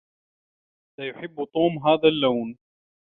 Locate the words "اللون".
2.07-2.57